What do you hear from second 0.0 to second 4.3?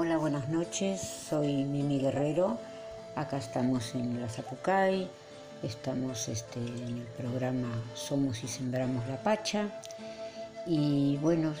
Hola, buenas noches. Soy Mimi Guerrero. Acá estamos en la